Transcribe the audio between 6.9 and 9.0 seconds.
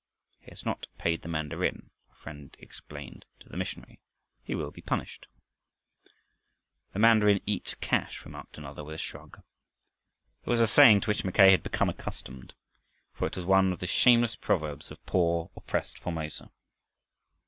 "The mandarin eats cash," remarked another with a